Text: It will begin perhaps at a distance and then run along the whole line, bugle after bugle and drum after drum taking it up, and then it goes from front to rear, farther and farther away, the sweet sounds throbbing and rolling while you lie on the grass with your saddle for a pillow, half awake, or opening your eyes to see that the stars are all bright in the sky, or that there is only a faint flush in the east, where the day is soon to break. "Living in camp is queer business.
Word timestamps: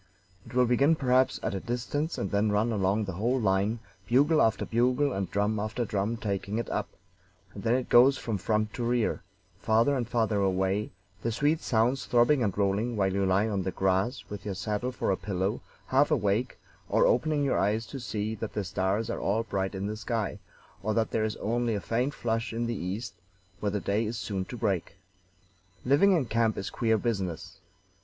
It 0.47 0.55
will 0.55 0.65
begin 0.65 0.95
perhaps 0.95 1.39
at 1.43 1.53
a 1.53 1.59
distance 1.59 2.17
and 2.17 2.31
then 2.31 2.51
run 2.51 2.71
along 2.71 3.05
the 3.05 3.11
whole 3.11 3.39
line, 3.39 3.77
bugle 4.07 4.41
after 4.41 4.65
bugle 4.65 5.13
and 5.13 5.29
drum 5.29 5.59
after 5.59 5.85
drum 5.85 6.17
taking 6.17 6.57
it 6.57 6.67
up, 6.71 6.89
and 7.53 7.61
then 7.61 7.75
it 7.75 7.87
goes 7.87 8.17
from 8.17 8.39
front 8.39 8.73
to 8.73 8.83
rear, 8.83 9.21
farther 9.61 9.95
and 9.95 10.09
farther 10.09 10.39
away, 10.39 10.89
the 11.21 11.31
sweet 11.31 11.59
sounds 11.61 12.07
throbbing 12.07 12.41
and 12.41 12.57
rolling 12.57 12.95
while 12.97 13.13
you 13.13 13.27
lie 13.27 13.47
on 13.47 13.61
the 13.61 13.69
grass 13.69 14.23
with 14.27 14.43
your 14.43 14.55
saddle 14.55 14.91
for 14.91 15.11
a 15.11 15.15
pillow, 15.17 15.61
half 15.85 16.09
awake, 16.09 16.57
or 16.89 17.05
opening 17.05 17.43
your 17.43 17.59
eyes 17.59 17.85
to 17.85 17.99
see 17.99 18.33
that 18.33 18.53
the 18.53 18.63
stars 18.63 19.07
are 19.07 19.19
all 19.19 19.43
bright 19.43 19.75
in 19.75 19.85
the 19.85 19.95
sky, 19.95 20.39
or 20.81 20.95
that 20.95 21.11
there 21.11 21.23
is 21.25 21.35
only 21.35 21.75
a 21.75 21.79
faint 21.79 22.15
flush 22.15 22.51
in 22.53 22.65
the 22.65 22.73
east, 22.73 23.13
where 23.59 23.69
the 23.69 23.79
day 23.79 24.05
is 24.07 24.17
soon 24.17 24.45
to 24.45 24.57
break. 24.57 24.95
"Living 25.85 26.11
in 26.13 26.25
camp 26.25 26.57
is 26.57 26.71
queer 26.71 26.97
business. 26.97 27.59